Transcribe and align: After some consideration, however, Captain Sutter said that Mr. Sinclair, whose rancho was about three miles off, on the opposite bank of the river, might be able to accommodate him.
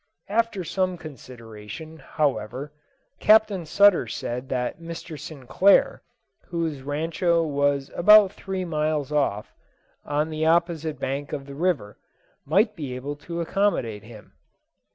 After 0.29 0.63
some 0.63 0.97
consideration, 0.97 1.99
however, 1.99 2.73
Captain 3.19 3.67
Sutter 3.67 4.07
said 4.07 4.49
that 4.49 4.79
Mr. 4.81 5.15
Sinclair, 5.15 6.01
whose 6.47 6.81
rancho 6.81 7.43
was 7.45 7.91
about 7.95 8.31
three 8.31 8.65
miles 8.65 9.11
off, 9.11 9.53
on 10.03 10.31
the 10.31 10.43
opposite 10.43 10.99
bank 10.99 11.33
of 11.33 11.45
the 11.45 11.53
river, 11.53 11.99
might 12.47 12.75
be 12.75 12.95
able 12.95 13.15
to 13.17 13.41
accommodate 13.41 14.01
him. 14.01 14.33